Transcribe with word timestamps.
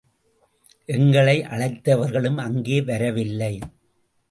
எங்களை 0.85 1.41
அழைத்தவர்களும் 1.41 2.37
அங்கே 2.37 2.81
வரவில்லை. 2.81 3.59